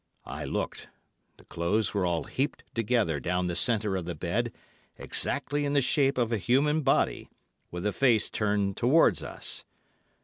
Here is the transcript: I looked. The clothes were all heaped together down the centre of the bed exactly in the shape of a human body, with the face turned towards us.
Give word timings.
I 0.25 0.45
looked. 0.45 0.87
The 1.37 1.43
clothes 1.43 1.93
were 1.93 2.07
all 2.07 2.23
heaped 2.23 2.63
together 2.73 3.19
down 3.19 3.45
the 3.45 3.55
centre 3.55 3.95
of 3.95 4.05
the 4.05 4.15
bed 4.15 4.51
exactly 4.97 5.63
in 5.63 5.73
the 5.73 5.79
shape 5.83 6.17
of 6.17 6.31
a 6.31 6.37
human 6.39 6.81
body, 6.81 7.29
with 7.69 7.83
the 7.83 7.93
face 7.93 8.27
turned 8.27 8.77
towards 8.77 9.21
us. 9.21 9.63